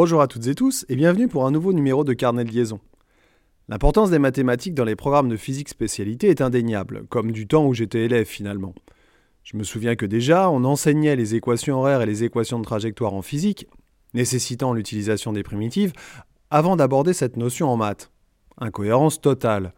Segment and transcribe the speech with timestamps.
[0.00, 2.78] Bonjour à toutes et tous et bienvenue pour un nouveau numéro de Carnet de liaison.
[3.68, 7.74] L'importance des mathématiques dans les programmes de physique spécialité est indéniable, comme du temps où
[7.74, 8.76] j'étais élève finalement.
[9.42, 13.12] Je me souviens que déjà, on enseignait les équations horaires et les équations de trajectoire
[13.12, 13.66] en physique,
[14.14, 15.92] nécessitant l'utilisation des primitives,
[16.48, 18.12] avant d'aborder cette notion en maths.
[18.56, 19.74] Incohérence totale.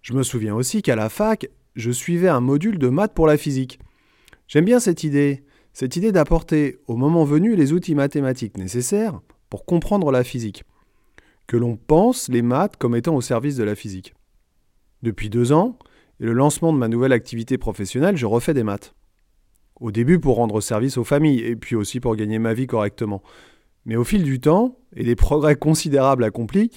[0.00, 1.46] Je me souviens aussi qu'à la fac,
[1.76, 3.80] je suivais un module de maths pour la physique.
[4.48, 5.44] J'aime bien cette idée,
[5.74, 9.20] cette idée d'apporter au moment venu les outils mathématiques nécessaires
[9.52, 10.64] pour comprendre la physique,
[11.46, 14.14] que l'on pense les maths comme étant au service de la physique.
[15.02, 15.78] Depuis deux ans,
[16.20, 18.94] et le lancement de ma nouvelle activité professionnelle, je refais des maths.
[19.78, 23.22] Au début pour rendre service aux familles, et puis aussi pour gagner ma vie correctement.
[23.84, 26.70] Mais au fil du temps, et des progrès considérables accomplis,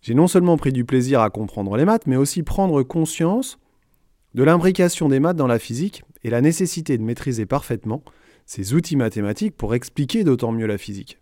[0.00, 3.58] j'ai non seulement pris du plaisir à comprendre les maths, mais aussi prendre conscience
[4.34, 8.04] de l'imbrication des maths dans la physique et la nécessité de maîtriser parfaitement
[8.46, 11.18] ces outils mathématiques pour expliquer d'autant mieux la physique.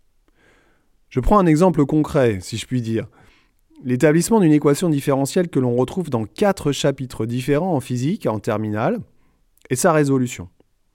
[1.13, 3.05] Je prends un exemple concret, si je puis dire.
[3.83, 8.99] L'établissement d'une équation différentielle que l'on retrouve dans quatre chapitres différents en physique, en terminale,
[9.69, 10.49] et sa résolution.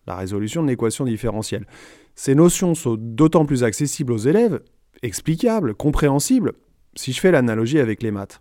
[0.08, 1.68] La résolution de l'équation différentielle.
[2.16, 4.60] Ces notions sont d'autant plus accessibles aux élèves,
[5.04, 6.54] explicables, compréhensibles,
[6.96, 8.40] si je fais l'analogie avec les maths.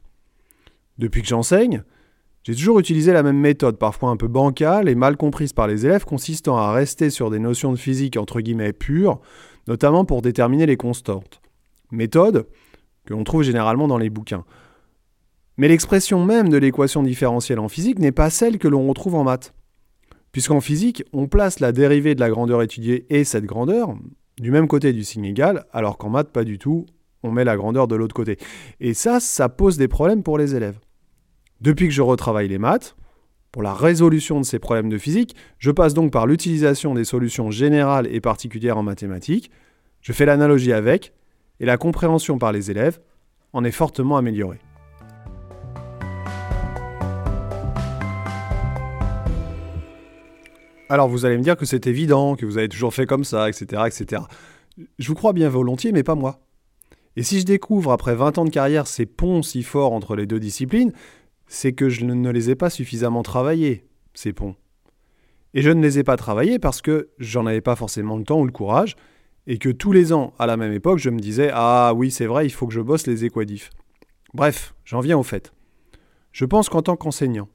[0.98, 1.84] Depuis que j'enseigne,
[2.42, 5.86] j'ai toujours utilisé la même méthode, parfois un peu bancale et mal comprise par les
[5.86, 9.22] élèves, consistant à rester sur des notions de physique entre guillemets pures,
[9.68, 11.40] notamment pour déterminer les constantes
[11.92, 12.48] méthode
[13.06, 14.46] que l'on trouve généralement dans les bouquins.
[15.58, 19.24] Mais l'expression même de l'équation différentielle en physique n'est pas celle que l'on retrouve en
[19.24, 19.54] maths.
[20.32, 23.96] Puisqu'en physique, on place la dérivée de la grandeur étudiée et cette grandeur
[24.40, 26.86] du même côté du signe égal, alors qu'en maths, pas du tout,
[27.24, 28.38] on met la grandeur de l'autre côté.
[28.80, 30.80] Et ça, ça pose des problèmes pour les élèves.
[31.60, 32.96] Depuis que je retravaille les maths,
[33.52, 37.50] pour la résolution de ces problèmes de physique, je passe donc par l'utilisation des solutions
[37.50, 39.50] générales et particulières en mathématiques,
[40.02, 41.14] je fais l'analogie avec,
[41.60, 43.00] et la compréhension par les élèves
[43.54, 44.60] en est fortement améliorée.
[50.90, 53.50] Alors vous allez me dire que c'est évident, que vous avez toujours fait comme ça,
[53.50, 54.22] etc., etc.
[55.00, 56.40] Je vous crois bien volontiers, mais pas moi.
[57.18, 60.28] Et si je découvre après 20 ans de carrière ces ponts si forts entre les
[60.28, 60.94] deux disciplines,
[61.48, 64.56] c'est que je ne les ai pas suffisamment travaillés, ces ponts.
[65.54, 68.40] Et je ne les ai pas travaillés parce que j'en avais pas forcément le temps
[68.40, 68.96] ou le courage,
[69.48, 72.26] et que tous les ans, à la même époque, je me disais Ah oui, c'est
[72.26, 73.72] vrai, il faut que je bosse les équadifs.
[74.34, 75.54] Bref, j'en viens au fait.
[76.34, 77.48] Je pense qu'en tant qu'enseignant,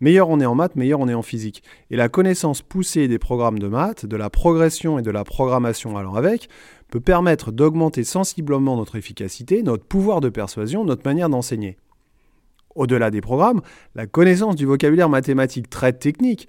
[0.00, 1.64] meilleur on est en maths, meilleur on est en physique.
[1.90, 5.96] Et la connaissance poussée des programmes de maths, de la progression et de la programmation
[5.98, 6.48] allant avec,
[6.88, 11.76] peut permettre d'augmenter sensiblement notre efficacité, notre pouvoir de persuasion, notre manière d'enseigner.
[12.76, 13.60] Au-delà des programmes,
[13.94, 16.48] la connaissance du vocabulaire mathématique très technique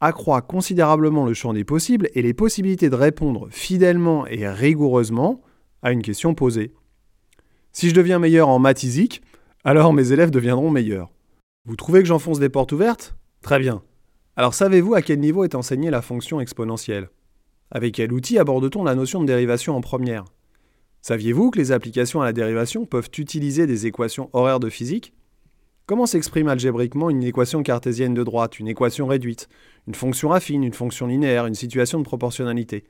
[0.00, 5.40] accroît considérablement le champ des possibles et les possibilités de répondre fidèlement et rigoureusement
[5.82, 6.74] à une question posée.
[7.72, 9.22] Si je deviens meilleur en mathésique,
[9.64, 11.10] alors mes élèves deviendront meilleurs.
[11.64, 13.16] Vous trouvez que j'enfonce des portes ouvertes?
[13.42, 13.82] Très bien.
[14.36, 17.10] Alors savez-vous à quel niveau est enseignée la fonction exponentielle?
[17.70, 20.24] Avec quel outil aborde-t-on la notion de dérivation en première?
[21.02, 25.14] Saviez-vous que les applications à la dérivation peuvent utiliser des équations horaires de physique?
[25.86, 29.48] Comment s'exprime algébriquement une équation cartésienne de droite, une équation réduite,
[29.86, 32.82] une fonction affine, une fonction linéaire, une situation de proportionnalité?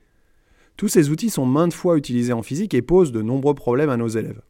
[0.77, 3.97] Tous ces outils sont maintes fois utilisés en physique et posent de nombreux problèmes à
[3.97, 4.41] nos élèves.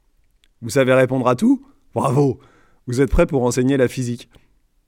[0.61, 1.65] Vous savez répondre à tout?
[1.93, 2.39] Bravo!
[2.87, 4.29] Vous êtes prêt pour enseigner la physique.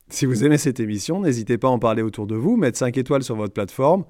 [0.07, 2.97] Si vous aimez cette émission, n'hésitez pas à en parler autour de vous, mettre 5
[2.97, 4.05] étoiles sur votre plateforme,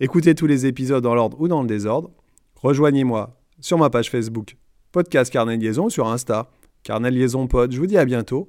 [0.00, 2.10] écoutez tous les épisodes dans l'ordre ou dans le désordre,
[2.56, 4.56] rejoignez-moi sur ma page Facebook,
[4.92, 6.50] podcast Carnet Liaison, sur Insta,
[6.84, 7.70] Carnet Liaison Pod.
[7.70, 8.48] Je vous dis à bientôt